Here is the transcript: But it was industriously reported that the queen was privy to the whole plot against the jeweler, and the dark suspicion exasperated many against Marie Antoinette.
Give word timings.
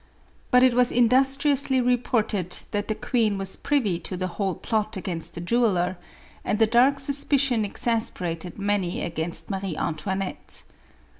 But 0.49 0.63
it 0.63 0.73
was 0.73 0.91
industriously 0.91 1.79
reported 1.79 2.57
that 2.71 2.87
the 2.87 2.95
queen 2.95 3.37
was 3.37 3.55
privy 3.55 3.99
to 3.99 4.17
the 4.17 4.25
whole 4.29 4.55
plot 4.55 4.97
against 4.97 5.35
the 5.35 5.41
jeweler, 5.41 5.95
and 6.43 6.57
the 6.57 6.65
dark 6.65 6.97
suspicion 6.97 7.63
exasperated 7.63 8.57
many 8.57 9.03
against 9.03 9.51
Marie 9.51 9.77
Antoinette. 9.77 10.63